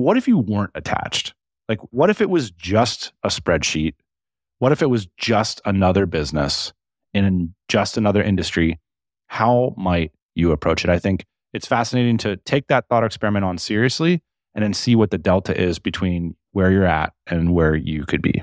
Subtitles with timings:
[0.00, 1.34] What if you weren't attached?
[1.68, 3.94] Like, what if it was just a spreadsheet?
[4.58, 6.72] What if it was just another business
[7.12, 8.78] in just another industry?
[9.28, 10.90] How might you approach it?
[10.90, 14.22] I think it's fascinating to take that thought experiment on seriously
[14.54, 18.22] and then see what the delta is between where you're at and where you could
[18.22, 18.42] be.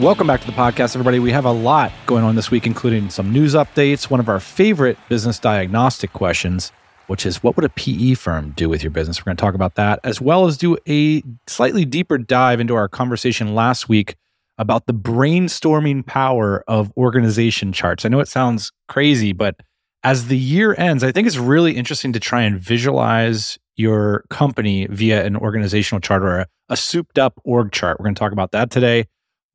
[0.00, 1.20] Welcome back to the podcast, everybody.
[1.20, 4.38] We have a lot going on this week, including some news updates, one of our
[4.38, 6.70] favorite business diagnostic questions,
[7.06, 9.22] which is what would a PE firm do with your business?
[9.22, 12.74] We're going to talk about that, as well as do a slightly deeper dive into
[12.74, 14.16] our conversation last week
[14.58, 18.04] about the brainstorming power of organization charts.
[18.04, 19.56] I know it sounds crazy, but
[20.04, 24.88] as the year ends, I think it's really interesting to try and visualize your company
[24.88, 27.98] via an organizational chart or a, a souped up org chart.
[27.98, 29.06] We're going to talk about that today.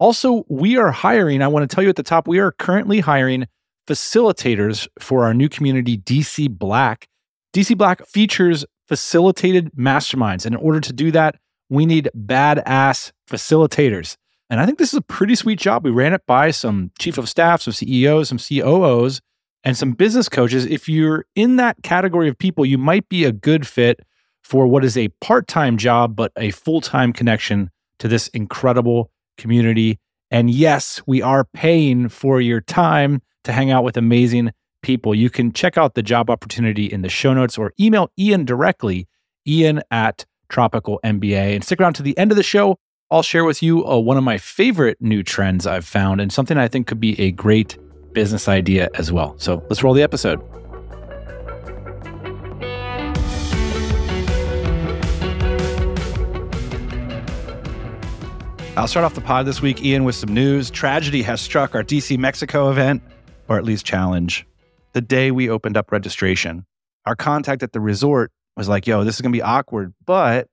[0.01, 1.43] Also, we are hiring.
[1.43, 3.47] I want to tell you at the top, we are currently hiring
[3.87, 7.07] facilitators for our new community, DC Black.
[7.53, 10.43] DC Black features facilitated masterminds.
[10.43, 11.35] And in order to do that,
[11.69, 14.17] we need badass facilitators.
[14.49, 15.85] And I think this is a pretty sweet job.
[15.85, 19.21] We ran it by some chief of staff, some CEOs, some COOs,
[19.63, 20.65] and some business coaches.
[20.65, 23.99] If you're in that category of people, you might be a good fit
[24.41, 29.11] for what is a part time job, but a full time connection to this incredible
[29.37, 29.99] community.
[30.29, 34.51] And yes, we are paying for your time to hang out with amazing
[34.81, 35.13] people.
[35.13, 39.07] You can check out the job opportunity in the show notes or email Ian directly,
[39.47, 41.55] Ian at Tropical MBA.
[41.55, 42.77] And stick around to the end of the show.
[43.09, 46.57] I'll share with you uh, one of my favorite new trends I've found and something
[46.57, 47.77] I think could be a great
[48.13, 49.35] business idea as well.
[49.37, 50.41] So let's roll the episode.
[58.77, 60.71] I'll start off the pod this week, Ian, with some news.
[60.71, 63.03] Tragedy has struck our DC Mexico event,
[63.49, 64.47] or at least challenge.
[64.93, 66.65] The day we opened up registration,
[67.05, 70.47] our contact at the resort was like, yo, this is going to be awkward, but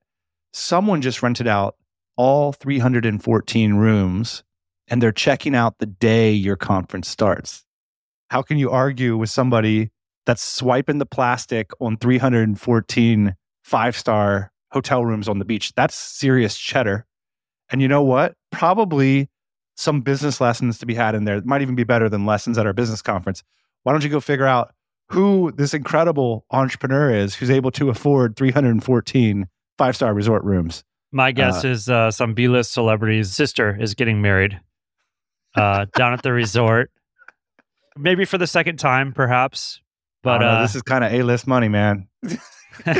[0.51, 1.75] someone just rented out
[2.17, 4.43] all 314 rooms
[4.89, 7.63] and they're checking out the day your conference starts.
[8.29, 9.91] How can you argue with somebody
[10.25, 15.71] that's swiping the plastic on 314 five star hotel rooms on the beach?
[15.75, 17.05] That's serious cheddar.
[17.71, 18.35] And you know what?
[18.51, 19.29] Probably
[19.75, 21.37] some business lessons to be had in there.
[21.37, 23.43] It might even be better than lessons at our business conference.
[23.83, 24.73] Why don't you go figure out
[25.09, 29.47] who this incredible entrepreneur is who's able to afford 314
[29.77, 30.83] five star resort rooms?
[31.11, 34.59] My guess uh, is uh, some B list celebrity's sister is getting married
[35.55, 36.91] uh, down at the resort.
[37.97, 39.81] Maybe for the second time, perhaps.
[40.21, 42.07] But uh, this is kind of A list money, man.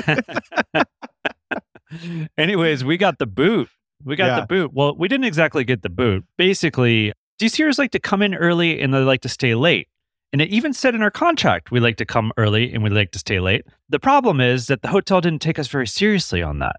[2.38, 3.70] Anyways, we got the boot.
[4.06, 4.40] We got yeah.
[4.42, 4.72] the boot.
[4.74, 6.26] Well, we didn't exactly get the boot.
[6.38, 9.88] Basically, DCers like to come in early and they like to stay late.
[10.32, 13.12] And it even said in our contract, we like to come early and we like
[13.12, 13.66] to stay late.
[13.90, 16.78] The problem is that the hotel didn't take us very seriously on that.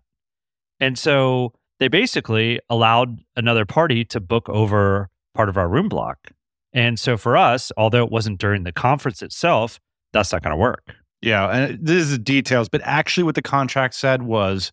[0.78, 6.30] And so they basically allowed another party to book over part of our room block.
[6.72, 9.80] And so for us, although it wasn't during the conference itself,
[10.12, 10.94] that's not going to work.
[11.20, 11.48] Yeah.
[11.48, 14.72] And this is details, but actually, what the contract said was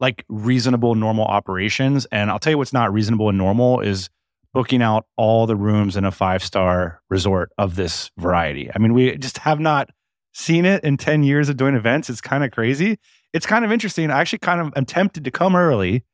[0.00, 2.06] like reasonable normal operations.
[2.12, 4.10] And I'll tell you what's not reasonable and normal is
[4.52, 8.70] booking out all the rooms in a five star resort of this variety.
[8.74, 9.90] I mean, we just have not
[10.32, 12.10] seen it in 10 years of doing events.
[12.10, 12.98] It's kind of crazy.
[13.32, 14.10] It's kind of interesting.
[14.10, 16.04] I actually kind of am tempted to come early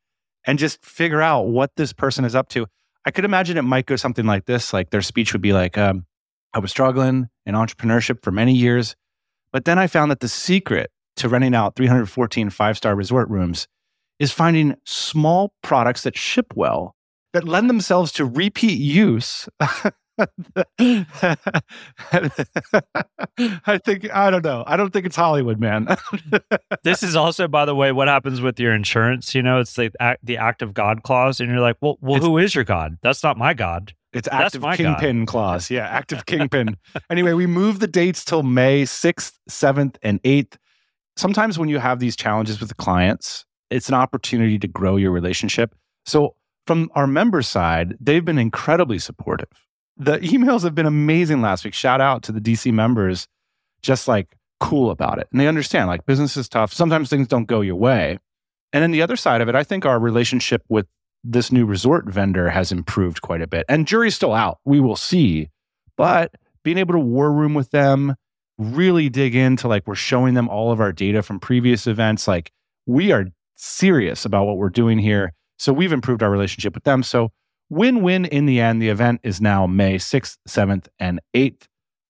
[0.44, 2.66] and just figure out what this person is up to.
[3.04, 4.72] I could imagine it might go something like this.
[4.72, 6.06] Like their speech would be like, um,
[6.54, 8.94] I was struggling in entrepreneurship for many years,
[9.52, 13.66] but then I found that the secret to renting out 314 five star resort rooms
[14.18, 16.94] is finding small products that ship well,
[17.32, 19.48] that lend themselves to repeat use.
[19.58, 19.92] I
[23.84, 24.64] think I don't know.
[24.66, 25.96] I don't think it's Hollywood, man.
[26.84, 29.34] this is also, by the way, what happens with your insurance.
[29.34, 32.16] You know, it's the act, the act of God clause, and you're like, well, well,
[32.16, 32.98] it's, who is your God?
[33.02, 33.94] That's not my God.
[34.12, 35.28] It's active kingpin God.
[35.28, 35.70] clause.
[35.70, 36.76] Yeah, active kingpin.
[37.10, 40.56] anyway, we move the dates till May 6th, 7th, and 8th
[41.16, 45.10] sometimes when you have these challenges with the clients, it's an opportunity to grow your
[45.10, 45.74] relationship.
[46.04, 46.36] So,
[46.66, 49.48] from our member side, they've been incredibly supportive.
[49.96, 51.74] The emails have been amazing last week.
[51.74, 53.26] Shout out to the DC members,
[53.82, 55.26] just like cool about it.
[55.32, 56.72] And they understand like business is tough.
[56.72, 58.18] Sometimes things don't go your way.
[58.72, 60.86] And then the other side of it, I think our relationship with
[61.24, 63.66] this new resort vendor has improved quite a bit.
[63.68, 64.58] And jury's still out.
[64.64, 65.48] We will see.
[65.96, 66.32] But
[66.62, 68.14] being able to war room with them,
[68.58, 72.28] really dig into like we're showing them all of our data from previous events.
[72.28, 72.52] Like
[72.86, 73.26] we are
[73.56, 75.32] serious about what we're doing here.
[75.58, 77.02] So we've improved our relationship with them.
[77.02, 77.30] So
[77.70, 78.82] win win in the end.
[78.82, 81.66] The event is now May 6th, 7th, and 8th.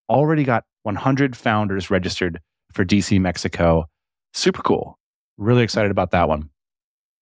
[0.08, 2.40] Already got 100 founders registered
[2.72, 3.86] for DC Mexico.
[4.34, 4.98] Super cool.
[5.36, 6.50] Really excited about that one.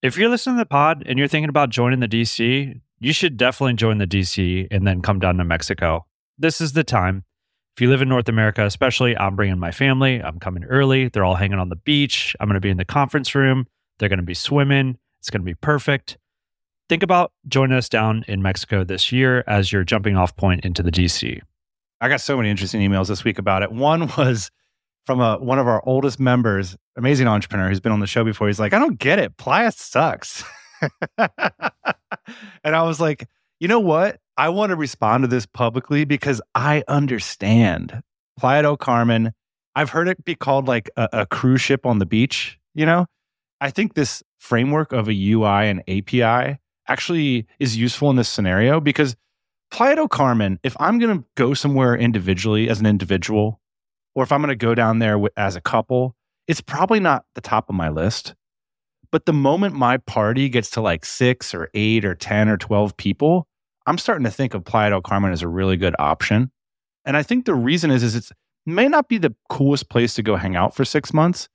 [0.01, 3.37] If you're listening to the pod and you're thinking about joining the DC, you should
[3.37, 6.05] definitely join the DC and then come down to Mexico.
[6.37, 7.23] This is the time.
[7.75, 10.21] If you live in North America, especially, I'm bringing my family.
[10.21, 11.07] I'm coming early.
[11.07, 12.35] They're all hanging on the beach.
[12.39, 13.65] I'm going to be in the conference room.
[13.97, 14.97] They're going to be swimming.
[15.19, 16.17] It's going to be perfect.
[16.89, 20.83] Think about joining us down in Mexico this year as your jumping off point into
[20.83, 21.39] the DC.
[22.01, 23.71] I got so many interesting emails this week about it.
[23.71, 24.51] One was
[25.05, 28.47] from a, one of our oldest members, amazing entrepreneur who's been on the show before.
[28.47, 29.37] He's like, I don't get it.
[29.37, 30.43] Playa sucks.
[31.17, 31.29] and
[32.65, 33.27] I was like,
[33.61, 34.19] you know what?
[34.37, 38.01] I want to respond to this publicly because I understand
[38.39, 39.33] Playa del Carmen.
[39.75, 42.59] I've heard it be called like a, a cruise ship on the beach.
[42.73, 43.05] You know,
[43.61, 48.79] I think this framework of a UI and API actually is useful in this scenario
[48.79, 49.15] because
[49.69, 53.61] Playa del Carmen, if I'm going to go somewhere individually as an individual,
[54.15, 56.15] or if I'm going to go down there as a couple,
[56.47, 58.33] it's probably not the top of my list.
[59.11, 62.97] But the moment my party gets to like six or eight or 10 or 12
[62.97, 63.47] people,
[63.87, 66.51] I'm starting to think of Playa del Carmen as a really good option.
[67.05, 68.29] And I think the reason is, is it
[68.65, 71.49] may not be the coolest place to go hang out for six months,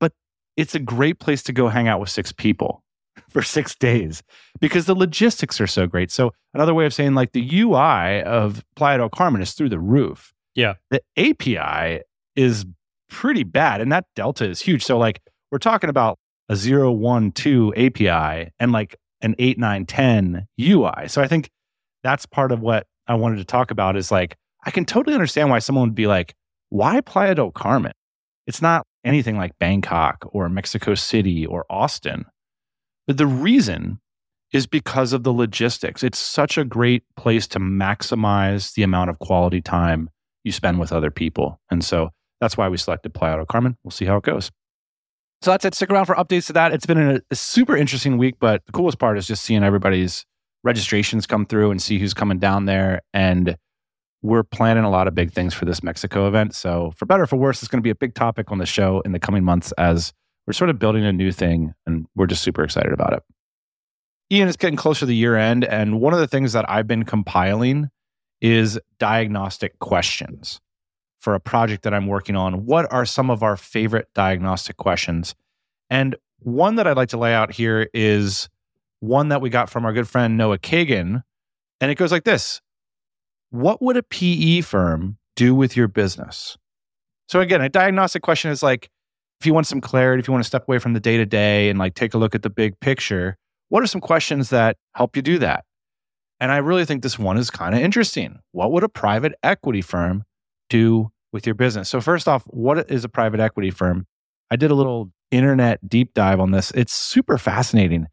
[0.00, 0.12] but
[0.56, 2.82] it's a great place to go hang out with six people
[3.30, 4.22] for six days
[4.60, 6.10] because the logistics are so great.
[6.10, 9.80] So another way of saying like the UI of Playa del Carmen is through the
[9.80, 10.32] roof.
[10.54, 10.74] Yeah.
[10.90, 12.02] The API
[12.36, 12.66] is
[13.08, 14.84] pretty bad and that delta is huge.
[14.84, 15.20] So like
[15.50, 21.08] we're talking about a 0, 1, 2 API and like an 8, 9, 10 UI.
[21.08, 21.50] So I think
[22.02, 25.50] that's part of what I wanted to talk about is like, I can totally understand
[25.50, 26.34] why someone would be like,
[26.68, 27.92] why Playa del Carmen?
[28.46, 32.24] It's not anything like Bangkok or Mexico City or Austin.
[33.06, 34.00] But the reason
[34.52, 36.02] is because of the logistics.
[36.02, 40.10] It's such a great place to maximize the amount of quality time
[40.44, 41.60] you spend with other people.
[41.70, 42.10] And so
[42.40, 43.76] that's why we selected Playa del Carmen.
[43.82, 44.50] We'll see how it goes.
[45.40, 45.74] So that's it.
[45.74, 46.72] Stick around for updates to that.
[46.72, 50.24] It's been a, a super interesting week, but the coolest part is just seeing everybody's
[50.64, 53.02] registrations come through and see who's coming down there.
[53.12, 53.56] And
[54.22, 56.54] we're planning a lot of big things for this Mexico event.
[56.54, 58.66] So, for better or for worse, it's going to be a big topic on the
[58.66, 60.12] show in the coming months as
[60.46, 63.22] we're sort of building a new thing and we're just super excited about it.
[64.30, 65.64] Ian it's getting closer to the year end.
[65.64, 67.90] And one of the things that I've been compiling
[68.40, 70.60] is diagnostic questions
[71.20, 72.66] for a project that I'm working on.
[72.66, 75.34] What are some of our favorite diagnostic questions?
[75.90, 78.48] And one that I'd like to lay out here is
[79.02, 81.22] one that we got from our good friend Noah Kagan.
[81.80, 82.60] And it goes like this
[83.50, 86.56] What would a PE firm do with your business?
[87.28, 88.88] So, again, a diagnostic question is like,
[89.40, 91.26] if you want some clarity, if you want to step away from the day to
[91.26, 93.36] day and like take a look at the big picture,
[93.70, 95.64] what are some questions that help you do that?
[96.38, 98.38] And I really think this one is kind of interesting.
[98.52, 100.24] What would a private equity firm
[100.70, 101.88] do with your business?
[101.88, 104.06] So, first off, what is a private equity firm?
[104.48, 106.70] I did a little internet deep dive on this.
[106.76, 108.06] It's super fascinating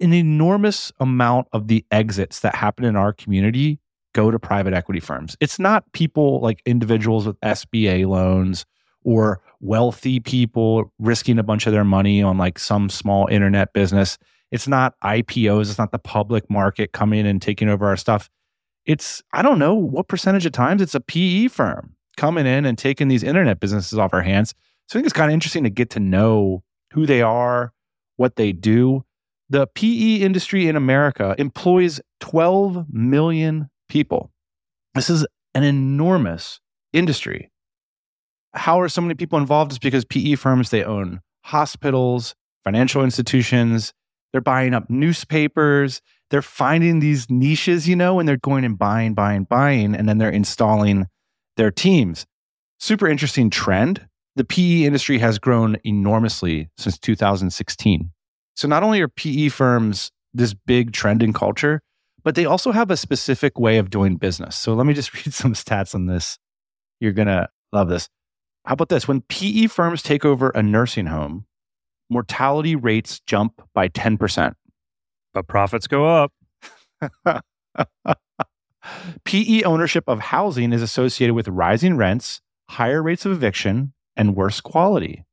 [0.00, 3.78] an enormous amount of the exits that happen in our community
[4.14, 5.36] go to private equity firms.
[5.40, 8.64] It's not people like individuals with SBA loans
[9.02, 14.18] or wealthy people risking a bunch of their money on like some small internet business.
[14.50, 18.30] It's not IPOs, it's not the public market coming and taking over our stuff.
[18.86, 22.78] It's, I don't know what percentage of times it's a PE firm coming in and
[22.78, 24.54] taking these internet businesses off our hands.
[24.88, 27.72] So I think it's kind of interesting to get to know who they are,
[28.16, 29.04] what they do.
[29.54, 34.32] The PE industry in America employs 12 million people.
[34.96, 36.58] This is an enormous
[36.92, 37.52] industry.
[38.54, 39.70] How are so many people involved?
[39.70, 42.34] Is because PE firms they own hospitals,
[42.64, 43.92] financial institutions,
[44.32, 49.14] they're buying up newspapers, they're finding these niches, you know, and they're going and buying,
[49.14, 51.06] buying, buying, and then they're installing
[51.56, 52.26] their teams.
[52.80, 54.04] Super interesting trend.
[54.34, 58.10] The PE industry has grown enormously since 2016.
[58.54, 61.80] So not only are PE firms this big trend in culture,
[62.22, 64.56] but they also have a specific way of doing business.
[64.56, 66.38] So let me just read some stats on this.
[67.00, 68.08] You're going to love this.
[68.64, 69.06] How about this?
[69.06, 71.44] When PE firms take over a nursing home,
[72.08, 74.54] mortality rates jump by 10%.
[75.34, 76.32] But profits go up.
[79.24, 84.60] PE ownership of housing is associated with rising rents, higher rates of eviction, and worse
[84.60, 85.24] quality.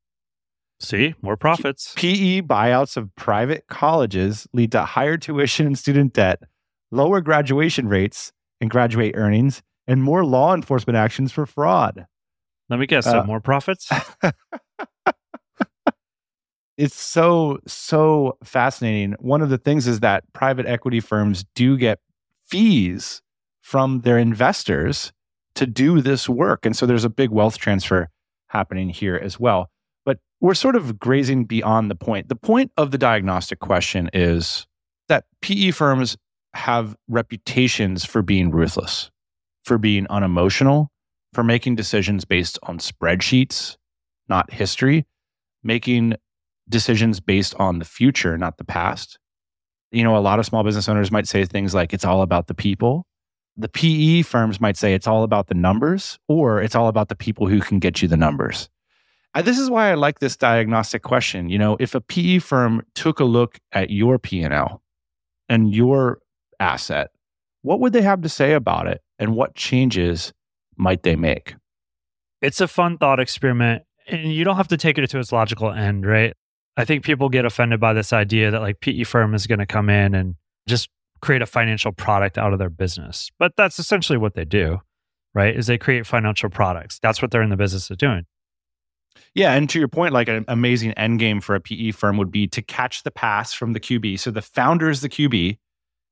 [0.81, 1.93] See, more profits.
[1.95, 6.41] PE buyouts of private colleges lead to higher tuition and student debt,
[6.89, 12.05] lower graduation rates and graduate earnings, and more law enforcement actions for fraud.
[12.69, 13.89] Let me guess, uh, more profits?
[16.77, 19.15] it's so, so fascinating.
[19.19, 21.99] One of the things is that private equity firms do get
[22.45, 23.21] fees
[23.61, 25.13] from their investors
[25.55, 26.65] to do this work.
[26.65, 28.09] And so there's a big wealth transfer
[28.47, 29.70] happening here as well.
[30.41, 32.27] We're sort of grazing beyond the point.
[32.27, 34.65] The point of the diagnostic question is
[35.07, 36.17] that PE firms
[36.55, 39.11] have reputations for being ruthless,
[39.63, 40.89] for being unemotional,
[41.31, 43.77] for making decisions based on spreadsheets,
[44.27, 45.05] not history,
[45.63, 46.15] making
[46.67, 49.19] decisions based on the future, not the past.
[49.91, 52.47] You know, a lot of small business owners might say things like, it's all about
[52.47, 53.05] the people.
[53.57, 57.15] The PE firms might say it's all about the numbers, or it's all about the
[57.15, 58.69] people who can get you the numbers.
[59.33, 61.49] And this is why I like this diagnostic question.
[61.49, 64.81] You know, if a PE firm took a look at your P&L
[65.47, 66.19] and your
[66.59, 67.11] asset,
[67.61, 70.33] what would they have to say about it and what changes
[70.75, 71.55] might they make?
[72.41, 75.71] It's a fun thought experiment and you don't have to take it to its logical
[75.71, 76.33] end, right?
[76.75, 79.65] I think people get offended by this idea that like PE firm is going to
[79.65, 80.35] come in and
[80.67, 80.89] just
[81.21, 83.29] create a financial product out of their business.
[83.37, 84.79] But that's essentially what they do,
[85.33, 85.55] right?
[85.55, 86.99] Is they create financial products.
[86.99, 88.25] That's what they're in the business of doing.
[89.33, 92.31] Yeah, and to your point, like an amazing end game for a PE firm would
[92.31, 94.19] be to catch the pass from the QB.
[94.19, 95.57] So the founder is the QB.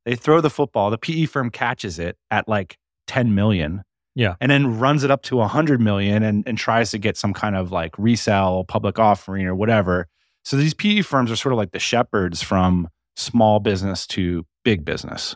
[0.06, 0.90] They throw the football.
[0.90, 2.78] The PE firm catches it at like
[3.08, 3.84] 10 million.
[4.16, 4.36] Yeah.
[4.42, 7.56] And then runs it up to 100 million and, and tries to get some kind
[7.56, 10.08] of like resell, public offering, or whatever.
[10.44, 14.84] So these PE firms are sort of like the shepherds from small business to big
[14.84, 15.36] business.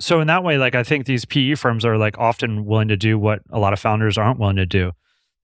[0.00, 2.96] So in that way, like I think these PE firms are like often willing to
[2.96, 4.92] do what a lot of founders aren't willing to do.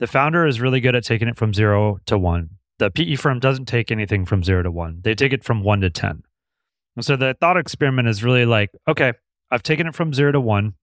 [0.03, 2.59] The founder is really good at taking it from zero to one.
[2.81, 5.81] The PE firm doesn't take anything from zero to one, they take it from one
[5.83, 6.25] to 10.
[6.97, 9.13] And so the thought experiment is really like, okay,
[9.53, 10.75] I've taken it from zero to one.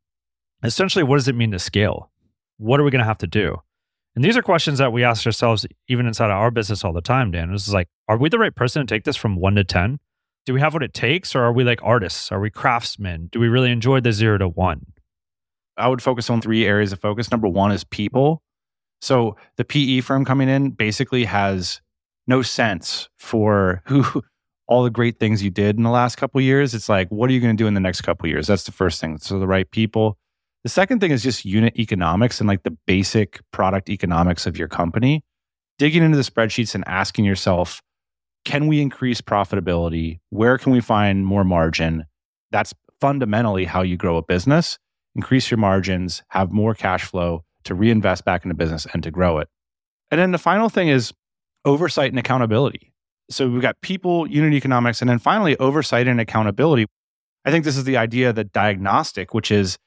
[0.64, 2.10] Essentially, what does it mean to scale?
[2.60, 3.58] What are we going to have to do?
[4.16, 7.02] And these are questions that we ask ourselves even inside of our business all the
[7.02, 7.52] time, Dan.
[7.52, 10.00] This is like, are we the right person to take this from one to 10?
[10.46, 11.36] Do we have what it takes?
[11.36, 12.32] Or are we like artists?
[12.32, 13.28] Are we craftsmen?
[13.34, 14.86] Do we really enjoy the zero to one?
[15.76, 17.32] I would focus on three areas of focus.
[17.32, 18.44] Number one is people.
[19.02, 21.82] So the PE firm coming in basically has
[22.28, 24.24] no sense for who
[24.68, 26.76] all the great things you did in the last couple years.
[26.76, 28.46] It's like, what are you going to do in the next couple years?
[28.46, 29.18] That's the first thing.
[29.18, 30.18] So the right people.
[30.64, 34.68] The second thing is just unit economics and like the basic product economics of your
[34.68, 35.24] company.
[35.80, 37.82] Digging into the spreadsheets and asking yourself,
[38.46, 40.20] can we increase profitability?
[40.30, 42.06] Where can we find more margin?
[42.52, 44.78] That's fundamentally how you grow a business.
[45.16, 49.40] Increase your margins, have more cash flow, to reinvest back into business and to grow
[49.40, 49.48] it.
[50.12, 51.14] And then the final thing is
[51.66, 52.94] oversight and accountability.
[53.30, 56.88] So we've got people, unit economics, and then finally oversight and accountability.
[57.46, 59.78] I think this is the idea that diagnostic, which is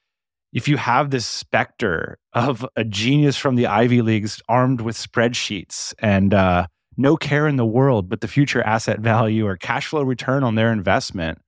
[0.53, 5.93] if you have this specter of a genius from the Ivy Leagues armed with spreadsheets
[5.99, 10.03] and uh, no care in the world but the future asset value or cash flow
[10.03, 11.39] return on their investment,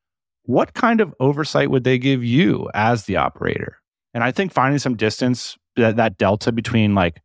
[0.44, 3.78] what kind of oversight would they give you as the operator?
[4.14, 7.22] And I think finding some distance that, that delta between like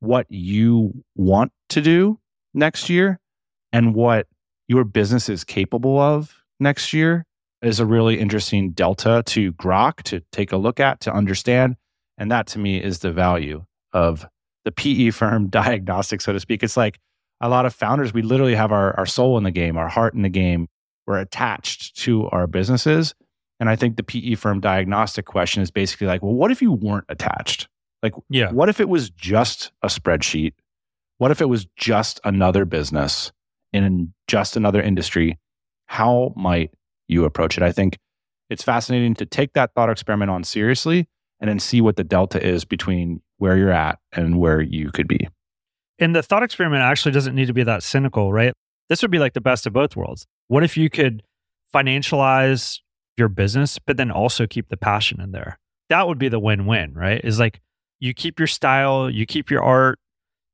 [0.00, 2.18] what you want to do
[2.52, 3.18] next year
[3.72, 4.26] and what
[4.68, 7.24] your business is capable of next year
[7.62, 11.76] is a really interesting delta to grok to take a look at to understand.
[12.18, 14.26] And that to me is the value of
[14.64, 16.62] the pe firm diagnostic so to speak.
[16.62, 16.98] It's like
[17.40, 20.14] a lot of founders we literally have our, our soul in the game our heart
[20.14, 20.68] in the game.
[21.06, 23.14] We're attached to our businesses.
[23.60, 26.72] And i think the pe firm diagnostic question is basically like well what if you
[26.72, 27.68] weren't attached
[28.04, 28.52] like, yeah.
[28.52, 30.52] what if it was just a spreadsheet?
[31.18, 33.32] What if it was just another business
[33.72, 35.38] in just another industry?
[35.86, 36.70] How might
[37.08, 37.62] you approach it?
[37.62, 37.98] I think
[38.50, 41.08] it's fascinating to take that thought experiment on seriously
[41.40, 45.08] and then see what the delta is between where you're at and where you could
[45.08, 45.26] be.
[45.98, 48.52] And the thought experiment actually doesn't need to be that cynical, right?
[48.90, 50.26] This would be like the best of both worlds.
[50.48, 51.22] What if you could
[51.74, 52.80] financialize
[53.16, 55.58] your business, but then also keep the passion in there?
[55.88, 57.20] That would be the win win, right?
[57.24, 57.60] Is like
[58.04, 59.98] you keep your style, you keep your art,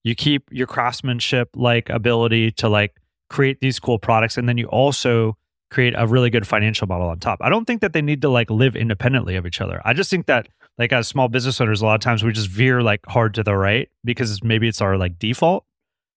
[0.04, 2.94] you keep your craftsmanship like ability to like
[3.28, 5.36] create these cool products and then you also
[5.68, 7.40] create a really good financial model on top.
[7.42, 9.82] I don't think that they need to like live independently of each other.
[9.84, 10.46] I just think that
[10.78, 13.42] like as small business owners a lot of times we just veer like hard to
[13.42, 15.64] the right because maybe it's our like default.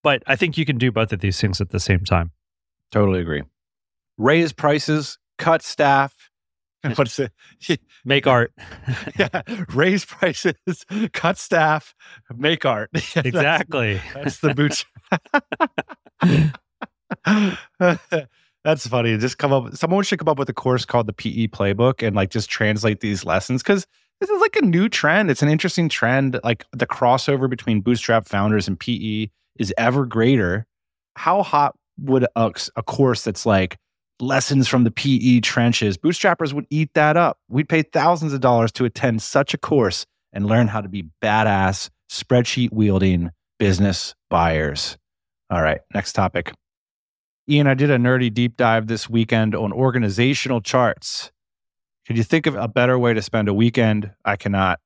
[0.03, 2.29] But I think you can do both of these things at the same time.
[2.91, 3.41] Totally agree.
[4.19, 6.22] Raise prices, cut staff,
[6.95, 7.31] What's it?
[8.05, 8.53] Make art.
[9.17, 9.41] yeah,
[9.73, 10.55] raise prices,
[11.13, 11.95] cut staff,
[12.35, 12.89] make art.
[13.15, 14.01] exactly.
[14.13, 14.85] That's, that's the boot.
[18.63, 19.17] that's funny.
[19.17, 19.75] Just come up.
[19.75, 22.99] Someone should come up with a course called the PE Playbook and like just translate
[22.99, 23.87] these lessons because
[24.19, 25.31] this is like a new trend.
[25.31, 26.39] It's an interesting trend.
[26.43, 30.65] Like the crossover between bootstrap founders and PE is ever greater.
[31.15, 33.77] How hot would a, a course that's like
[34.19, 37.37] lessons from the PE trenches, bootstrappers would eat that up.
[37.49, 41.05] We'd pay thousands of dollars to attend such a course and learn how to be
[41.21, 44.97] badass, spreadsheet wielding business buyers.
[45.49, 46.51] All right, next topic.
[47.49, 51.31] Ian, I did a nerdy deep dive this weekend on organizational charts.
[52.07, 54.11] Could you think of a better way to spend a weekend?
[54.25, 54.79] I cannot.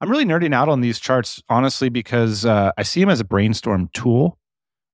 [0.00, 3.24] I'm really nerding out on these charts, honestly, because uh, I see them as a
[3.24, 4.38] brainstorm tool.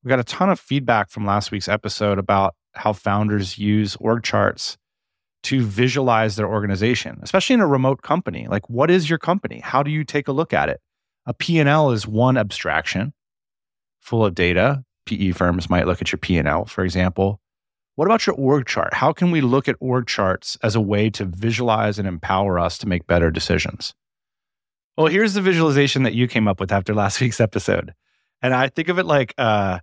[0.02, 4.22] We got a ton of feedback from last week's episode about how founders use org
[4.22, 4.76] charts
[5.42, 8.46] to visualize their organization, especially in a remote company.
[8.48, 9.60] Like, what is your company?
[9.60, 10.80] How do you take a look at it?
[11.26, 13.12] A P&L is one abstraction
[14.00, 14.84] full of data.
[15.06, 17.40] PE firms might look at your P&L, for example.
[17.96, 18.94] What about your org chart?
[18.94, 22.78] How can we look at org charts as a way to visualize and empower us
[22.78, 23.94] to make better decisions?
[24.96, 27.94] Well, here's the visualization that you came up with after last week's episode.
[28.42, 29.80] And I think of it like uh,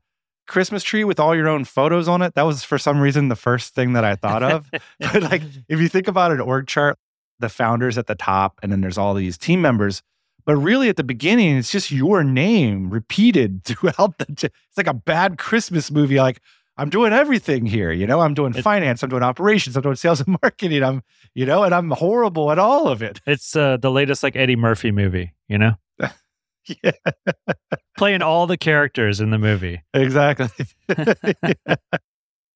[0.47, 2.33] Christmas tree with all your own photos on it.
[2.35, 4.69] That was for some reason the first thing that I thought of.
[4.99, 6.97] but like if you think about an org chart,
[7.39, 10.01] the founders at the top, and then there's all these team members.
[10.45, 14.25] But really, at the beginning, it's just your name repeated throughout the.
[14.29, 16.17] It's like a bad Christmas movie.
[16.17, 16.39] Like
[16.77, 17.91] I'm doing everything here.
[17.91, 20.83] You know, I'm doing it, finance, I'm doing operations, I'm doing sales and marketing.
[20.83, 23.19] I'm, you know, and I'm horrible at all of it.
[23.25, 25.33] It's uh, the latest like Eddie Murphy movie.
[25.47, 25.73] You know.
[26.83, 26.91] Yeah.
[27.97, 29.81] Playing all the characters in the movie.
[29.93, 30.47] Exactly.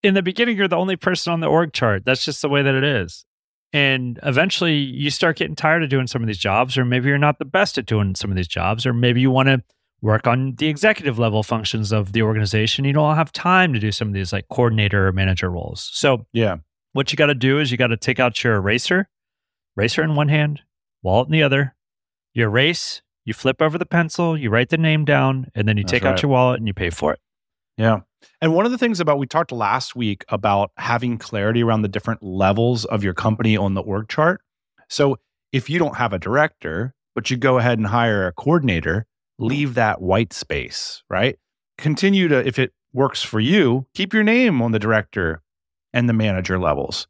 [0.03, 2.03] in the beginning, you're the only person on the org chart.
[2.05, 3.25] That's just the way that it is.
[3.73, 7.17] And eventually you start getting tired of doing some of these jobs, or maybe you're
[7.17, 9.63] not the best at doing some of these jobs, or maybe you want to
[10.01, 12.85] work on the executive level functions of the organization.
[12.85, 15.89] You don't have time to do some of these like coordinator or manager roles.
[15.93, 16.57] So, yeah,
[16.93, 19.07] what you got to do is you got to take out your eraser,
[19.77, 20.61] eraser in one hand,
[21.01, 21.75] wallet in the other.
[22.33, 25.83] You erase, you flip over the pencil, you write the name down, and then you
[25.83, 26.13] That's take right.
[26.13, 27.19] out your wallet and you pay for it.
[27.77, 27.99] Yeah.
[28.41, 31.87] And one of the things about we talked last week about having clarity around the
[31.87, 34.41] different levels of your company on the org chart.
[34.89, 35.17] So
[35.51, 39.05] if you don't have a director, but you go ahead and hire a coordinator,
[39.39, 41.37] leave that white space, right?
[41.77, 45.41] Continue to, if it works for you, keep your name on the director
[45.93, 47.07] and the manager levels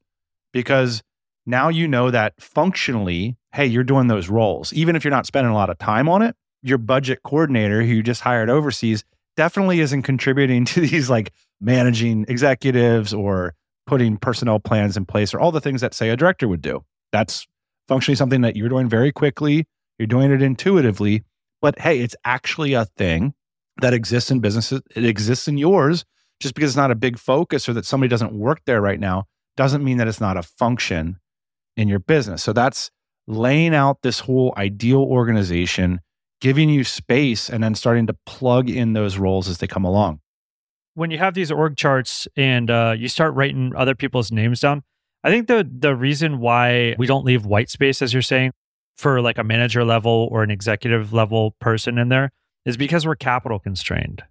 [0.51, 1.03] because
[1.45, 4.71] now you know that functionally, hey, you're doing those roles.
[4.73, 7.87] Even if you're not spending a lot of time on it, your budget coordinator who
[7.87, 9.03] you just hired overseas
[9.35, 13.53] definitely isn't contributing to these like managing executives or
[13.87, 16.83] putting personnel plans in place or all the things that say a director would do.
[17.11, 17.47] That's
[17.87, 19.65] functionally something that you're doing very quickly.
[19.97, 21.23] You're doing it intuitively,
[21.61, 23.33] but hey, it's actually a thing
[23.81, 24.81] that exists in businesses.
[24.95, 26.05] It exists in yours.
[26.39, 29.25] Just because it's not a big focus or that somebody doesn't work there right now
[29.57, 31.19] doesn't mean that it's not a function
[31.77, 32.41] in your business.
[32.41, 32.89] So that's
[33.27, 36.01] laying out this whole ideal organization
[36.41, 40.19] giving you space and then starting to plug in those roles as they come along.
[40.95, 44.83] When you have these org charts and uh, you start writing other people's names down,
[45.23, 48.51] I think the the reason why we don't leave white space, as you're saying,
[48.97, 52.31] for like a manager level or an executive level person in there
[52.65, 54.23] is because we're capital constrained.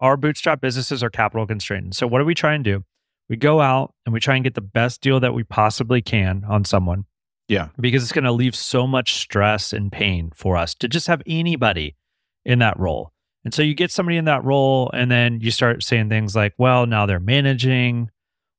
[0.00, 1.96] Our bootstrap businesses are capital constrained.
[1.96, 2.84] So what do we try and do?
[3.28, 6.44] We go out and we try and get the best deal that we possibly can
[6.46, 7.06] on someone.
[7.48, 7.68] Yeah.
[7.78, 11.22] Because it's going to leave so much stress and pain for us to just have
[11.26, 11.96] anybody
[12.44, 13.12] in that role.
[13.44, 16.54] And so you get somebody in that role, and then you start saying things like,
[16.56, 18.10] well, now they're managing.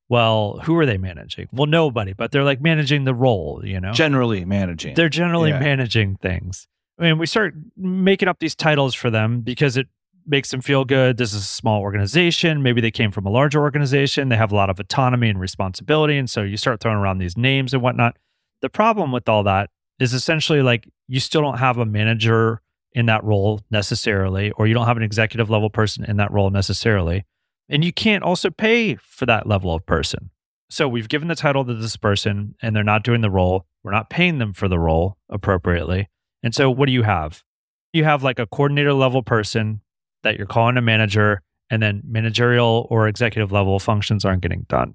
[0.08, 1.48] Well, who are they managing?
[1.50, 3.92] Well, nobody, but they're like managing the role, you know?
[3.92, 4.94] Generally managing.
[4.94, 5.58] They're generally yeah.
[5.58, 6.68] managing things.
[7.00, 9.88] I mean, we start making up these titles for them because it
[10.24, 11.16] makes them feel good.
[11.16, 12.62] This is a small organization.
[12.62, 14.28] Maybe they came from a larger organization.
[14.28, 16.16] They have a lot of autonomy and responsibility.
[16.16, 18.16] And so you start throwing around these names and whatnot.
[18.62, 22.60] The problem with all that is essentially like you still don't have a manager
[22.92, 26.50] in that role necessarily, or you don't have an executive level person in that role
[26.50, 27.24] necessarily.
[27.68, 30.30] And you can't also pay for that level of person.
[30.70, 33.66] So we've given the title to this person and they're not doing the role.
[33.84, 36.08] We're not paying them for the role appropriately.
[36.42, 37.44] And so what do you have?
[37.92, 39.80] You have like a coordinator level person
[40.22, 44.94] that you're calling a manager, and then managerial or executive level functions aren't getting done.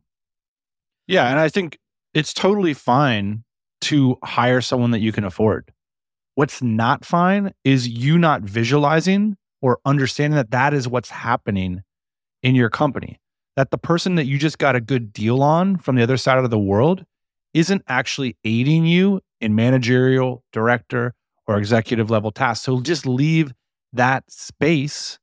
[1.08, 1.30] Yeah.
[1.30, 1.78] And I think
[2.14, 3.44] it's totally fine
[3.82, 5.72] to hire someone that you can afford.
[6.36, 11.84] What's not fine is you not visualizing or understanding that that is what's happening
[12.42, 13.20] in your company.
[13.58, 16.38] That the person that you just got a good deal on from the other side
[16.38, 17.06] of the world
[17.54, 21.14] isn't actually aiding you in managerial, director,
[21.48, 22.66] or executive level tasks.
[22.66, 23.54] So just leave
[23.94, 25.20] that space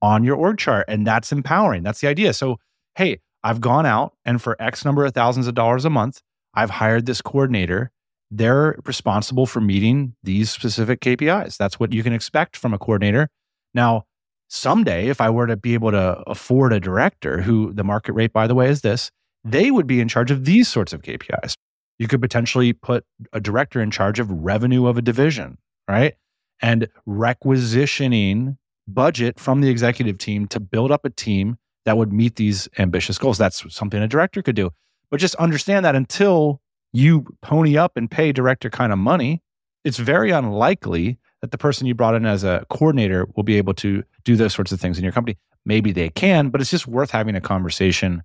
[0.00, 0.86] on your org chart.
[0.88, 1.82] And that's empowering.
[1.82, 2.32] That's the idea.
[2.32, 2.56] So,
[2.94, 6.22] hey, I've gone out and for X number of thousands of dollars a month,
[6.54, 7.90] I've hired this coordinator.
[8.30, 11.56] They're responsible for meeting these specific KPIs.
[11.56, 13.28] That's what you can expect from a coordinator.
[13.72, 14.04] Now,
[14.48, 18.32] someday, if I were to be able to afford a director who the market rate,
[18.32, 19.10] by the way, is this,
[19.44, 21.54] they would be in charge of these sorts of KPIs.
[21.98, 25.58] You could potentially put a director in charge of revenue of a division,
[25.88, 26.14] right?
[26.60, 28.58] And requisitioning
[28.88, 33.18] budget from the executive team to build up a team that would meet these ambitious
[33.18, 33.38] goals.
[33.38, 34.70] That's something a director could do.
[35.10, 36.60] But just understand that until
[36.96, 39.42] you pony up and pay director kind of money,
[39.84, 43.74] it's very unlikely that the person you brought in as a coordinator will be able
[43.74, 45.36] to do those sorts of things in your company.
[45.64, 48.22] Maybe they can, but it's just worth having a conversation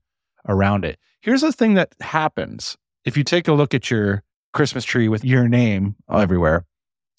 [0.48, 0.98] around it.
[1.22, 5.26] Here's the thing that happens if you take a look at your Christmas tree with
[5.26, 6.66] your name everywhere,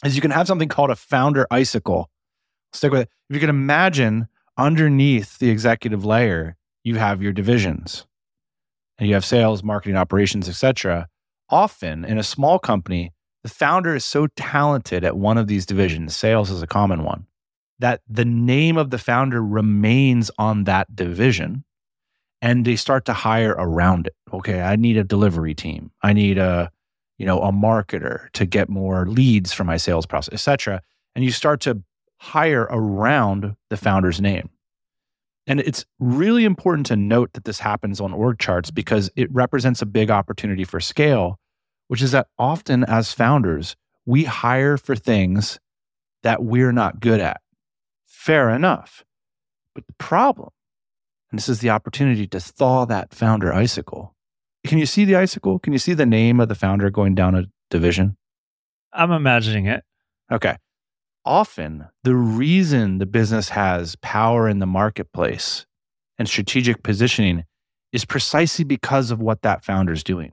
[0.05, 2.09] is you can have something called a founder icicle.
[2.73, 3.09] Stick with it.
[3.29, 8.07] If you can imagine underneath the executive layer, you have your divisions
[8.99, 11.09] and you have sales, marketing, operations, etc.
[11.53, 13.13] Often in a small company,
[13.43, 17.27] the founder is so talented at one of these divisions, sales is a common one,
[17.79, 21.65] that the name of the founder remains on that division
[22.41, 24.15] and they start to hire around it.
[24.33, 25.91] Okay, I need a delivery team.
[26.03, 26.71] I need a,
[27.19, 30.81] you know, a marketer to get more leads for my sales process, etc.
[31.15, 31.83] And you start to
[32.17, 34.49] hire around the founder's name.
[35.47, 39.83] And it's really important to note that this happens on org charts because it represents
[39.83, 41.39] a big opportunity for scale,
[41.93, 43.77] which is that often as founders,
[44.07, 45.61] we hire for things
[46.23, 47.43] that we're not good at.
[48.07, 49.05] Fair enough.
[49.75, 50.49] But the problem
[51.31, 54.15] and this is the opportunity to thaw that founder icicle.
[54.67, 55.59] Can you see the icicle?
[55.59, 58.17] Can you see the name of the founder going down a division?
[58.91, 59.85] I'm imagining it.
[60.31, 60.57] Okay.
[61.27, 65.67] Often, the reason the business has power in the marketplace
[66.19, 67.45] and strategic positioning
[67.93, 70.33] is precisely because of what that founder is doing.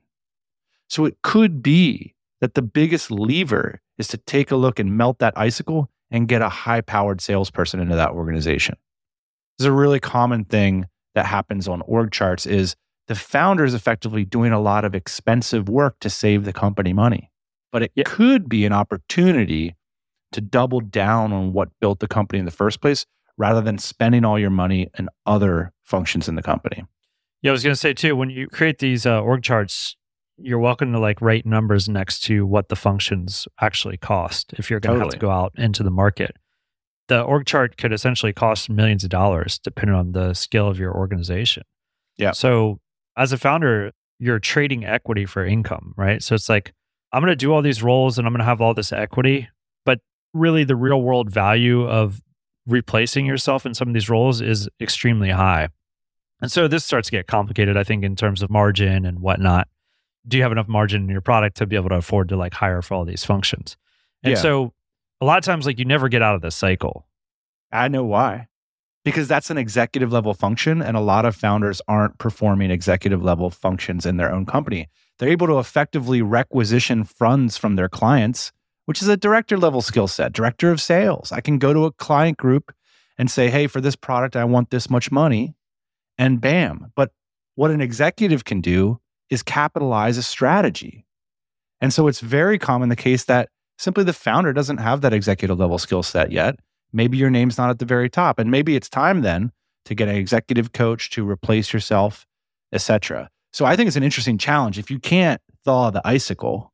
[0.90, 5.20] So it could be that the biggest lever is to take a look and melt
[5.20, 8.76] that icicle and get a high powered salesperson into that organization
[9.58, 12.76] This is a really common thing that happens on org charts is
[13.08, 17.32] the founder is effectively doing a lot of expensive work to save the company money.
[17.72, 18.04] But it yeah.
[18.06, 19.76] could be an opportunity
[20.32, 23.06] to double down on what built the company in the first place
[23.38, 26.86] rather than spending all your money in other functions in the company.
[27.42, 29.96] Yeah, I was going to say too, when you create these uh, org charts,
[30.42, 34.80] you're welcome to like write numbers next to what the functions actually cost if you're
[34.80, 35.16] going to totally.
[35.16, 36.36] have to go out into the market
[37.10, 40.96] the org chart could essentially cost millions of dollars depending on the scale of your
[40.96, 41.64] organization.
[42.18, 42.32] Yeah.
[42.32, 42.80] So
[43.18, 46.24] as a founder, you're trading equity for income, right?
[46.24, 46.72] So it's like,
[47.12, 49.50] I'm going to do all these roles and I'm going to have all this equity,
[49.86, 50.00] but
[50.34, 52.22] really the real world value of
[52.68, 55.70] replacing yourself in some of these roles is extremely high.
[56.42, 59.68] And so this starts to get complicated, I think, in terms of margin and whatnot.
[60.28, 62.54] Do you have enough margin in your product to be able to afford to like
[62.54, 63.78] hire for all these functions?
[64.24, 64.40] And yeah.
[64.40, 64.74] so
[65.22, 67.06] a lot of times like you never get out of this cycle.
[67.72, 68.48] I know why.
[69.06, 73.50] Because that's an executive level function, and a lot of founders aren't performing executive level
[73.50, 74.90] functions in their own company.
[75.18, 78.52] They're able to effectively requisition funds from their clients,
[78.86, 81.32] which is a director level skill set, director of sales.
[81.32, 82.74] I can go to a client group
[83.18, 85.56] and say, hey, for this product, I want this much money,
[86.18, 86.92] and bam.
[86.96, 87.12] But
[87.56, 89.00] what an executive can do
[89.30, 91.06] is capitalize a strategy.
[91.82, 95.58] And so it's very common the case that Simply the founder doesn't have that executive
[95.58, 96.60] level skill set yet.
[96.92, 98.38] Maybe your name's not at the very top.
[98.38, 99.54] And maybe it's time then
[99.86, 102.28] to get an executive coach to replace yourself,
[102.74, 103.30] etc.
[103.54, 104.78] So I think it's an interesting challenge.
[104.78, 106.74] If you can't thaw the icicle,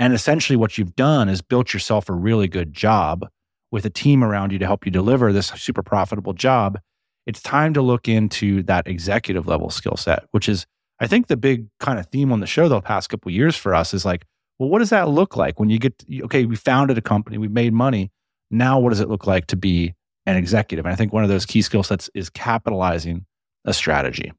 [0.00, 3.28] and essentially what you've done is built yourself a really good job
[3.70, 6.80] with a team around you to help you deliver this super profitable job,
[7.24, 10.66] it's time to look into that executive level skill set, which is
[10.98, 13.74] I think the big kind of theme on the show the past couple years for
[13.74, 14.24] us is like
[14.58, 17.38] well, what does that look like when you get, to, okay, we founded a company,
[17.38, 18.10] we made money.
[18.50, 20.86] Now, what does it look like to be an executive?
[20.86, 23.26] And I think one of those key skill sets is capitalizing
[23.64, 24.32] a strategy.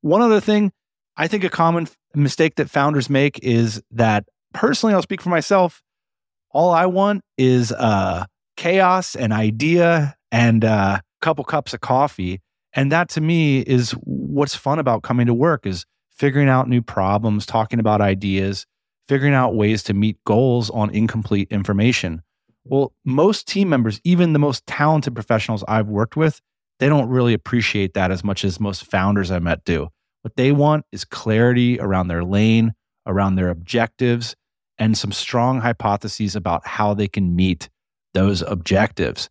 [0.00, 0.72] One other thing,
[1.16, 4.24] I think a common mistake that founders make is that
[4.54, 5.82] personally, I'll speak for myself.
[6.50, 8.24] All I want is uh,
[8.56, 12.40] chaos and idea and a uh, couple cups of coffee.
[12.72, 13.94] And that to me is
[14.28, 18.66] what's fun about coming to work is figuring out new problems, talking about ideas,
[19.06, 22.22] figuring out ways to meet goals on incomplete information.
[22.64, 26.40] Well, most team members, even the most talented professionals I've worked with,
[26.78, 29.88] they don't really appreciate that as much as most founders I met do.
[30.22, 32.74] What they want is clarity around their lane,
[33.06, 34.36] around their objectives
[34.78, 37.68] and some strong hypotheses about how they can meet
[38.14, 39.28] those objectives.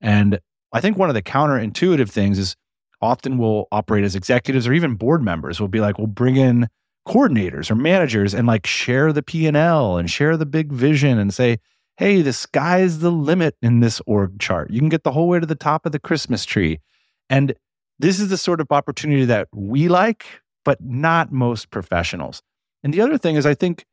[0.00, 0.40] And
[0.72, 2.56] I think one of the counterintuitive things is
[3.00, 5.60] often we'll operate as executives or even board members.
[5.60, 6.68] We'll be like, we'll bring in
[7.08, 11.58] coordinators or managers and like share the P&L and share the big vision and say,
[11.96, 14.70] hey, the sky's the limit in this org chart.
[14.70, 16.80] You can get the whole way to the top of the Christmas tree.
[17.28, 17.54] And
[17.98, 20.24] this is the sort of opportunity that we like,
[20.64, 22.42] but not most professionals.
[22.82, 23.84] And the other thing is, I think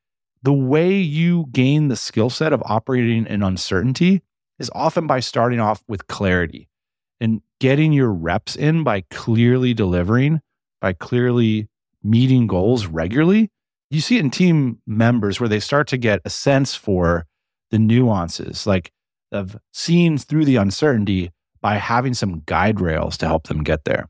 [0.43, 4.21] the way you gain the skill set of operating in uncertainty
[4.59, 6.69] is often by starting off with clarity
[7.19, 10.41] and getting your reps in by clearly delivering,
[10.81, 11.67] by clearly
[12.03, 13.49] meeting goals regularly.
[13.89, 17.25] You see it in team members where they start to get a sense for
[17.71, 18.91] the nuances, like
[19.31, 24.07] of seeing through the uncertainty by having some guide rails to help them get there.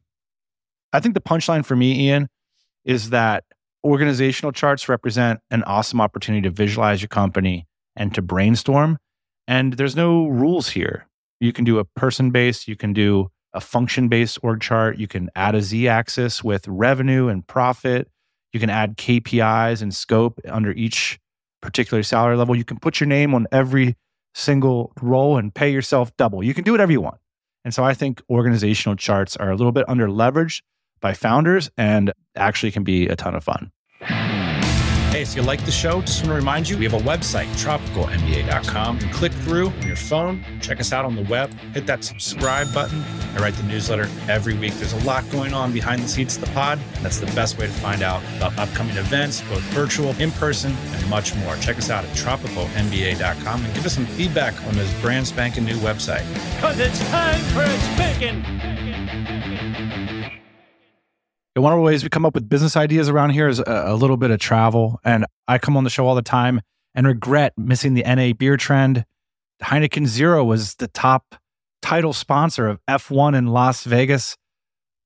[0.93, 2.29] I think the punchline for me, Ian,
[2.85, 3.43] is that
[3.83, 8.97] organizational charts represent an awesome opportunity to visualize your company and to brainstorm.
[9.47, 11.07] And there's no rules here.
[11.39, 15.07] You can do a person based, you can do a function based org chart, you
[15.07, 18.09] can add a z axis with revenue and profit,
[18.53, 21.19] you can add KPIs and scope under each
[21.61, 22.55] particular salary level.
[22.55, 23.95] You can put your name on every
[24.33, 26.43] single role and pay yourself double.
[26.43, 27.17] You can do whatever you want.
[27.65, 30.61] And so I think organizational charts are a little bit under leveraged
[31.01, 33.71] by founders and actually can be a ton of fun.
[35.17, 37.47] Hey, if you like the show, just want to remind you we have a website,
[37.55, 38.99] tropicalmba.com.
[38.99, 42.71] You click through on your phone, check us out on the web, hit that subscribe
[42.71, 43.03] button.
[43.33, 44.73] I write the newsletter every week.
[44.73, 46.77] There's a lot going on behind the scenes of the pod.
[47.01, 51.09] That's the best way to find out about upcoming events, both virtual, in person, and
[51.09, 51.55] much more.
[51.55, 55.77] Check us out at tropicalmba.com and give us some feedback on this brand spanking new
[55.77, 56.31] website.
[56.57, 58.66] Because it's time for a spanking.
[61.57, 63.95] One of the ways we come up with business ideas around here is a, a,
[63.95, 64.99] little bit of travel.
[65.03, 66.61] And I come on the show all the time
[66.93, 69.05] and regret missing the NA beer trend.
[69.63, 71.35] Heineken Zero was the top
[71.81, 74.37] title sponsor of F1 in Las Vegas.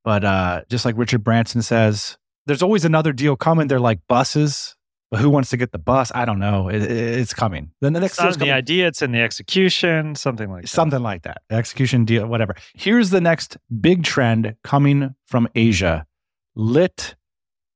[0.04, 3.68] But uh, just like Richard Branson says, there's always another deal coming.
[3.68, 4.76] They're like buses.
[5.12, 6.10] But who wants to get the bus?
[6.16, 6.70] I don't know.
[6.70, 7.72] It, it, it's coming.
[7.82, 10.68] Then the next it's not the idea, it's in the execution, something like that.
[10.70, 11.42] Something like that.
[11.50, 12.56] Execution deal, whatever.
[12.76, 16.08] Here's the next big trend coming from Asia
[16.56, 17.16] lit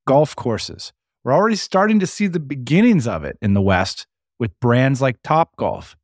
[0.07, 0.93] golf courses.
[1.23, 4.05] We're already starting to see the beginnings of it in the West
[4.39, 5.95] with brands like Top Golf.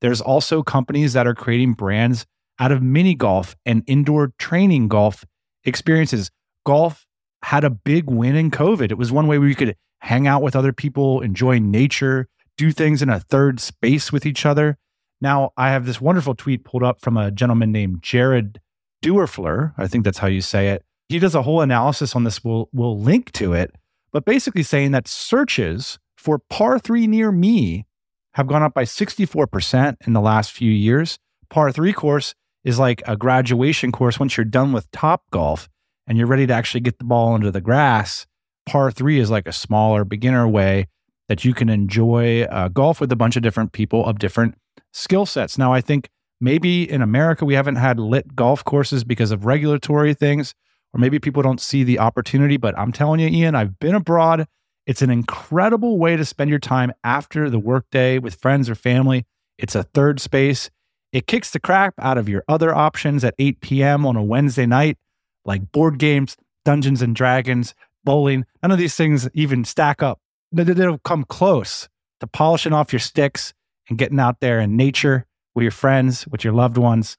[0.00, 2.26] There's also companies that are creating brands
[2.58, 5.24] out of mini golf and indoor training golf
[5.64, 6.30] experiences.
[6.64, 7.06] Golf
[7.42, 8.90] had a big win in COVID.
[8.90, 12.72] It was one way where you could hang out with other people, enjoy nature, do
[12.72, 14.78] things in a third space with each other.
[15.20, 18.60] Now, I have this wonderful tweet pulled up from a gentleman named Jared
[19.04, 19.74] Duerfler.
[19.78, 22.42] I think that's how you say it he does a whole analysis on this.
[22.42, 23.74] We'll, we'll link to it,
[24.12, 27.86] but basically saying that searches for par three near me
[28.34, 31.18] have gone up by 64% in the last few years.
[31.50, 35.68] Par three course is like a graduation course once you're done with top golf
[36.06, 38.26] and you're ready to actually get the ball into the grass.
[38.64, 40.86] Par three is like a smaller beginner way
[41.28, 44.54] that you can enjoy uh, golf with a bunch of different people of different
[44.92, 45.58] skill sets.
[45.58, 46.08] Now, I think
[46.40, 50.54] maybe in America we haven't had lit golf courses because of regulatory things
[50.92, 52.56] or maybe people don't see the opportunity.
[52.56, 54.46] But I'm telling you, Ian, I've been abroad.
[54.86, 59.26] It's an incredible way to spend your time after the workday with friends or family.
[59.58, 60.70] It's a third space.
[61.12, 64.06] It kicks the crap out of your other options at 8 p.m.
[64.06, 64.98] on a Wednesday night,
[65.44, 68.44] like board games, Dungeons and Dragons, bowling.
[68.62, 70.20] None of these things even stack up.
[70.50, 71.88] They don't come close
[72.20, 73.52] to polishing off your sticks
[73.88, 77.16] and getting out there in nature with your friends, with your loved ones.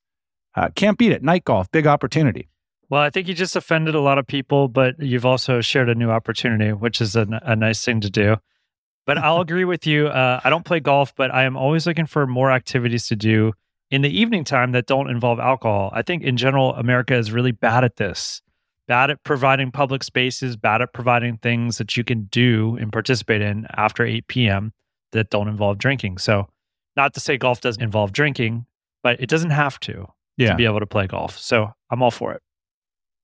[0.56, 1.24] Uh, can't beat it.
[1.24, 2.48] Night golf, big opportunity.
[2.90, 5.96] Well, I think you just offended a lot of people, but you've also shared a
[5.96, 8.38] new opportunity, which is a, a nice thing to do.
[9.06, 10.08] But I'll agree with you.
[10.08, 13.54] Uh, I don't play golf, but I am always looking for more activities to do
[13.90, 15.92] in the evening time that don't involve alcohol.
[15.94, 18.42] I think in general, America is really bad at this,
[18.88, 23.42] bad at providing public spaces, bad at providing things that you can do and participate
[23.42, 24.74] in after 8 p.m.
[25.12, 26.18] that don't involve drinking.
[26.18, 26.48] So,
[26.96, 28.66] not to say golf doesn't involve drinking,
[29.02, 30.50] but it doesn't have to yeah.
[30.50, 31.38] to be able to play golf.
[31.38, 32.42] So, I'm all for it.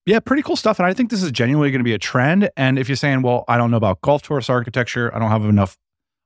[0.06, 0.80] Yeah, pretty cool stuff.
[0.80, 2.50] And I think this is genuinely going to be a trend.
[2.58, 5.46] And if you're saying, well, I don't know about golf course architecture, I don't have
[5.46, 5.78] enough,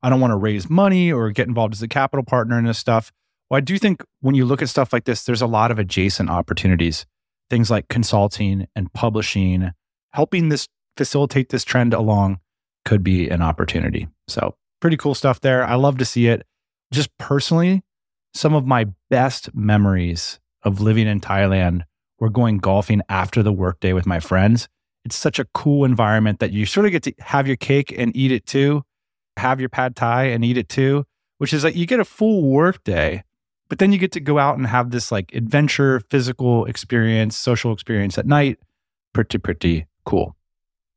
[0.02, 2.78] I don't want to raise money or get involved as a capital partner in this
[2.78, 3.12] stuff.
[3.50, 5.80] Well, I do think when you look at stuff like this, there's a lot of
[5.80, 7.06] adjacent opportunities,
[7.50, 9.72] things like consulting and publishing,
[10.14, 12.40] helping this facilitate this trend along
[12.86, 14.08] could be an opportunity.
[14.28, 15.66] So, pretty cool stuff there.
[15.66, 16.46] I love to see it.
[16.92, 17.84] Just personally,
[18.34, 21.84] some of my best memories of living in Thailand
[22.24, 24.70] we're going golfing after the workday with my friends.
[25.04, 28.16] It's such a cool environment that you sort of get to have your cake and
[28.16, 28.86] eat it too.
[29.36, 31.06] have your pad thai and eat it too,
[31.40, 33.26] which is like you get a full workday,
[33.68, 37.74] but then you get to go out and have this like adventure, physical experience, social
[37.74, 38.58] experience at night.
[39.12, 40.34] Pretty, pretty cool.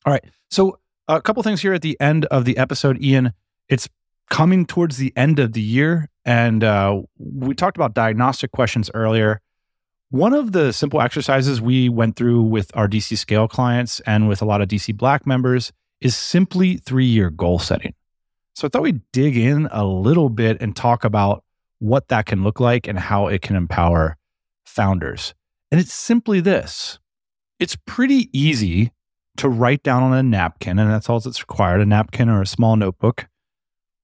[0.04, 0.24] All right.
[0.48, 3.32] So, a couple things here at the end of the episode, Ian.
[3.68, 3.88] It's
[4.30, 9.40] coming towards the end of the year, and uh, we talked about diagnostic questions earlier.
[10.10, 14.40] One of the simple exercises we went through with our DC Scale clients and with
[14.40, 17.92] a lot of DC Black members is simply three year goal setting.
[18.54, 21.42] So I thought we'd dig in a little bit and talk about
[21.80, 24.16] what that can look like and how it can empower
[24.64, 25.34] founders.
[25.72, 27.00] And it's simply this
[27.58, 28.92] it's pretty easy
[29.38, 32.46] to write down on a napkin, and that's all that's required a napkin or a
[32.46, 33.26] small notebook,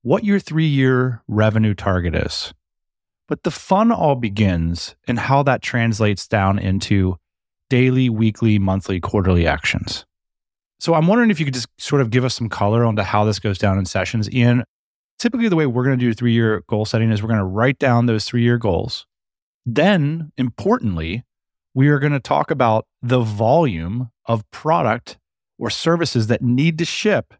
[0.02, 2.52] what your three year revenue target is.
[3.32, 7.16] But the fun all begins in how that translates down into
[7.70, 10.04] daily, weekly, monthly, quarterly actions.
[10.78, 13.24] So I'm wondering if you could just sort of give us some color onto how
[13.24, 14.30] this goes down in sessions.
[14.30, 14.64] Ian,
[15.18, 17.44] typically the way we're going to do three year goal setting is we're going to
[17.46, 19.06] write down those three year goals.
[19.64, 21.24] Then, importantly,
[21.72, 25.16] we are going to talk about the volume of product
[25.58, 27.32] or services that need to ship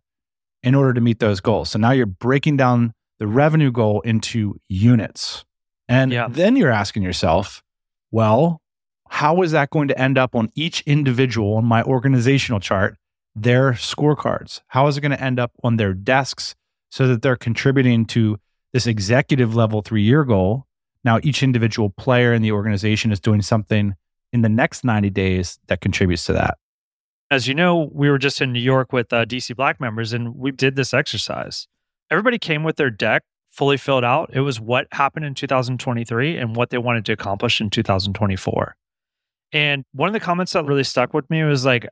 [0.63, 1.69] in order to meet those goals.
[1.69, 5.45] So now you're breaking down the revenue goal into units.
[5.89, 6.29] And yeah.
[6.31, 7.63] then you're asking yourself,
[8.11, 8.61] well,
[9.09, 12.97] how is that going to end up on each individual on my organizational chart,
[13.35, 14.63] their scorecards?
[14.69, 16.55] How is it going to end up on their desks
[16.91, 18.39] so that they're contributing to
[18.73, 20.67] this executive level three year goal?
[21.05, 23.95] Now, each individual player in the organization is doing something
[24.33, 26.57] in the next 90 days that contributes to that.
[27.31, 30.37] As you know, we were just in New York with uh, DC Black members and
[30.37, 31.67] we did this exercise.
[32.11, 34.31] Everybody came with their deck fully filled out.
[34.33, 38.75] It was what happened in 2023 and what they wanted to accomplish in 2024.
[39.53, 41.87] And one of the comments that really stuck with me was like,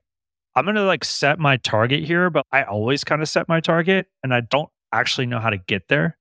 [0.57, 3.61] I'm going to like set my target here, but I always kind of set my
[3.61, 6.17] target and I don't actually know how to get there.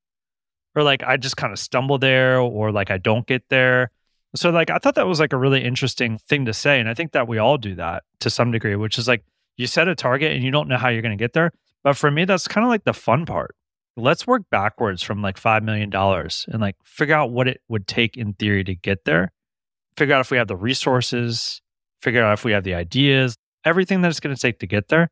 [0.76, 3.92] Or like I just kind of stumble there or like I don't get there.
[4.36, 6.94] So like I thought that was like a really interesting thing to say and I
[6.94, 9.24] think that we all do that to some degree which is like
[9.58, 11.52] you set a target and you don't know how you're going to get there
[11.84, 13.56] but for me that's kind of like the fun part
[14.00, 18.18] let's work backwards from like $5 million and like figure out what it would take
[18.18, 19.32] in theory to get there.
[19.98, 21.62] Figure out if we have the resources.
[22.02, 23.36] Figure out if we have the ideas.
[23.66, 25.10] Everything that it's going to take to get there.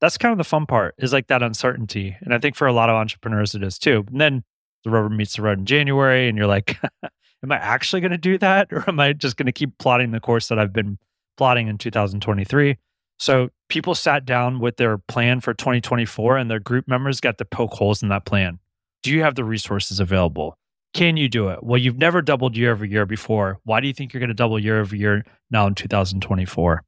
[0.00, 2.16] That's kind of the fun part is like that uncertainty.
[2.20, 4.04] And i think for a lot of entrepreneurs it is too.
[4.10, 4.44] And then
[4.82, 6.78] the rubber meets the road in january and you're like
[7.44, 8.72] am I actually going to do that?
[8.72, 10.98] Or am I just going to keep plotting the course that I've been
[11.36, 12.76] plotting in 2023?
[13.18, 17.44] So people sat down with their plan for 2024 and their group members got to
[17.44, 18.58] poke holes in that plan.
[19.02, 20.56] Do you have the resources available?
[20.94, 21.62] Can you do it?
[21.62, 23.58] Well, you've never doubled year over year before.
[23.64, 26.84] Why do you think you're going to double year over year now in 2024?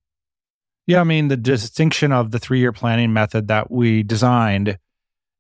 [0.87, 4.79] Yeah, I mean, the distinction of the three year planning method that we designed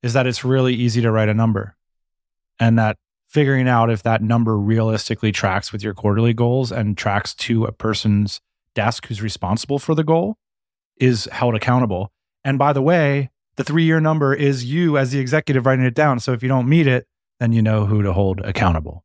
[0.02, 1.76] is that it's really easy to write a number
[2.58, 2.96] and that
[3.28, 7.72] figuring out if that number realistically tracks with your quarterly goals and tracks to a
[7.72, 8.40] person's
[8.74, 10.36] desk who's responsible for the goal
[10.98, 12.12] is held accountable.
[12.44, 15.94] And by the way, the three year number is you as the executive writing it
[15.94, 16.20] down.
[16.20, 17.06] So if you don't meet it,
[17.40, 19.04] then you know who to hold accountable.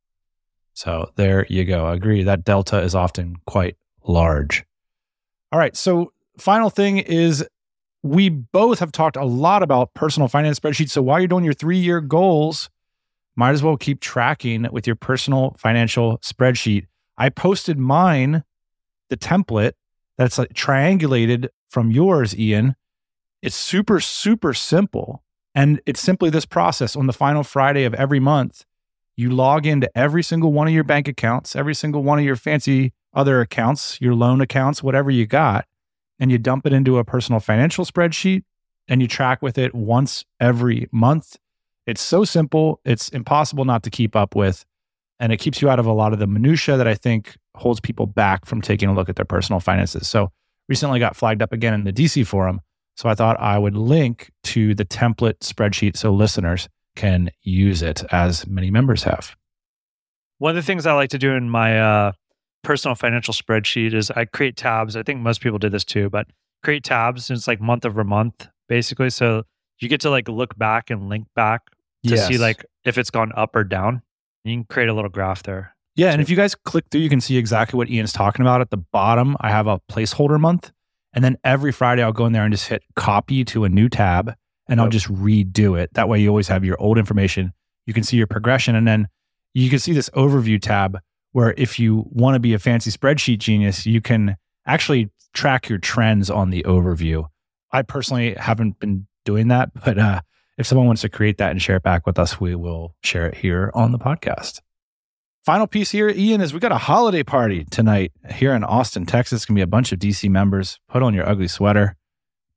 [0.73, 1.85] So there you go.
[1.85, 2.23] I agree.
[2.23, 4.63] That delta is often quite large.
[5.51, 5.75] All right.
[5.75, 7.45] So, final thing is
[8.03, 10.89] we both have talked a lot about personal finance spreadsheets.
[10.89, 12.69] So, while you're doing your three year goals,
[13.35, 16.85] might as well keep tracking with your personal financial spreadsheet.
[17.17, 18.43] I posted mine,
[19.09, 19.73] the template
[20.17, 22.75] that's like triangulated from yours, Ian.
[23.41, 25.23] It's super, super simple.
[25.55, 28.65] And it's simply this process on the final Friday of every month.
[29.15, 32.35] You log into every single one of your bank accounts, every single one of your
[32.35, 35.65] fancy other accounts, your loan accounts, whatever you got,
[36.19, 38.43] and you dump it into a personal financial spreadsheet
[38.87, 41.37] and you track with it once every month
[41.87, 44.65] it's so simple, it's impossible not to keep up with.
[45.19, 47.79] And it keeps you out of a lot of the minutia that I think holds
[47.79, 50.07] people back from taking a look at their personal finances.
[50.07, 50.31] So
[50.71, 52.61] recently got flagged up again in the DC forum.
[52.95, 58.05] So I thought I would link to the template spreadsheet so listeners can use it
[58.13, 59.35] as many members have.
[60.37, 62.11] One of the things I like to do in my uh,
[62.63, 64.95] personal financial spreadsheet is I create tabs.
[64.95, 66.27] I think most people did this too, but
[66.63, 69.09] create tabs and it's like month over month basically.
[69.09, 69.43] So
[69.79, 71.63] you get to like look back and link back
[72.05, 72.29] to yes.
[72.29, 74.03] see like if it's gone up or down.
[74.45, 75.75] You can create a little graph there.
[75.95, 78.61] Yeah, and if you guys click through, you can see exactly what Ian's talking about.
[78.61, 80.71] At the bottom, I have a placeholder month,
[81.13, 83.89] and then every Friday I'll go in there and just hit copy to a new
[83.89, 84.33] tab,
[84.69, 85.93] and I'll just redo it.
[85.95, 87.51] That way, you always have your old information.
[87.85, 89.09] You can see your progression, and then
[89.53, 90.97] you can see this overview tab
[91.33, 95.77] where if you want to be a fancy spreadsheet genius, you can actually track your
[95.77, 97.25] trends on the overview.
[97.71, 100.21] I personally haven't been doing that, but uh,
[100.57, 103.27] if someone wants to create that and share it back with us, we will share
[103.27, 104.61] it here on the podcast.
[105.45, 109.37] Final piece here, Ian, is we got a holiday party tonight here in Austin, Texas.
[109.37, 110.79] It's gonna be a bunch of DC members.
[110.87, 111.95] Put on your ugly sweater,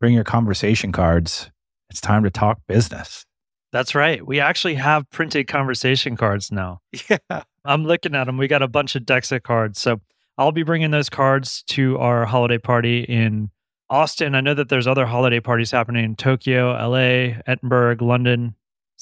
[0.00, 1.50] bring your conversation cards.
[1.88, 3.24] It's time to talk business.
[3.72, 4.24] That's right.
[4.26, 6.80] We actually have printed conversation cards now.
[7.08, 7.42] Yeah.
[7.64, 8.36] I'm looking at them.
[8.36, 9.80] We got a bunch of Dexa cards.
[9.80, 10.02] So
[10.36, 13.50] I'll be bringing those cards to our holiday party in
[13.88, 14.34] Austin.
[14.34, 18.54] I know that there's other holiday parties happening in Tokyo, LA, Edinburgh, London.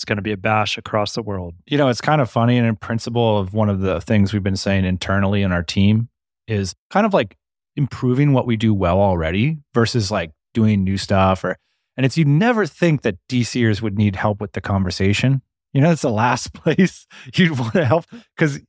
[0.02, 1.54] It's going to be a bash across the world.
[1.64, 2.58] You know, it's kind of funny.
[2.58, 6.08] And in principle of one of the things we've been saying internally in our team
[6.48, 7.36] is kind of like
[7.76, 11.56] improving what we do well already versus like doing new stuff or
[11.96, 15.40] and it's you never think that DCers would need help with the conversation.
[15.72, 18.60] You know, it's the last place you'd want to help because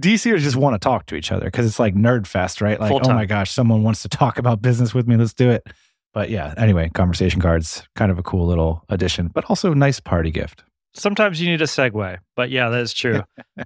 [0.00, 2.78] DCers just want to talk to each other because it's like nerd fest, right?
[2.78, 5.16] Like, oh my gosh, someone wants to talk about business with me.
[5.16, 5.66] Let's do it.
[6.14, 10.00] But yeah, anyway, conversation cards, kind of a cool little addition, but also a nice
[10.00, 10.64] party gift.
[10.96, 13.22] Sometimes you need a segue, but yeah, that is true.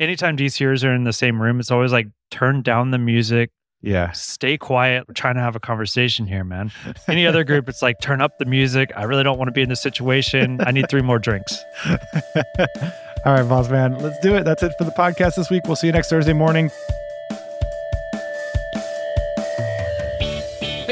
[0.00, 4.10] Anytime DCers are in the same room, it's always like turn down the music, Yeah.
[4.12, 5.04] stay quiet.
[5.08, 6.72] We're trying to have a conversation here, man.
[7.08, 8.90] Any other group, it's like turn up the music.
[8.96, 10.60] I really don't want to be in this situation.
[10.66, 11.56] I need three more drinks.
[13.24, 14.44] All right, boss man, let's do it.
[14.44, 15.62] That's it for the podcast this week.
[15.66, 16.70] We'll see you next Thursday morning.